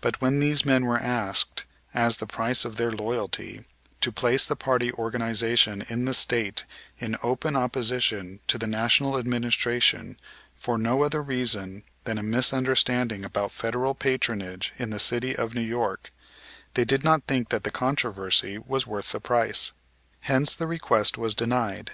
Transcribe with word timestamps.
But 0.00 0.22
when 0.22 0.40
these 0.40 0.64
men 0.64 0.86
were 0.86 0.98
asked, 0.98 1.66
as 1.92 2.16
the 2.16 2.26
price 2.26 2.64
of 2.64 2.76
their 2.76 2.90
loyalty, 2.90 3.66
to 4.00 4.10
place 4.10 4.46
the 4.46 4.56
party 4.56 4.90
organization 4.90 5.84
in 5.90 6.06
the 6.06 6.14
State 6.14 6.64
in 6.96 7.18
open 7.22 7.54
opposition 7.54 8.40
to 8.46 8.56
the 8.56 8.66
National 8.66 9.18
Administration 9.18 10.18
for 10.56 10.78
no 10.78 11.02
other 11.02 11.20
reason 11.22 11.84
than 12.04 12.16
a 12.16 12.22
misunderstanding 12.22 13.22
about 13.22 13.52
Federal 13.52 13.94
patronage 13.94 14.72
in 14.78 14.88
the 14.88 14.98
city 14.98 15.36
of 15.36 15.54
New 15.54 15.60
York, 15.60 16.10
they 16.72 16.86
did 16.86 17.04
not 17.04 17.24
think 17.26 17.50
that 17.50 17.64
the 17.64 17.70
controversy 17.70 18.56
was 18.56 18.86
worth 18.86 19.12
the 19.12 19.20
price; 19.20 19.72
hence 20.20 20.54
the 20.54 20.66
request 20.66 21.18
was 21.18 21.34
denied. 21.34 21.90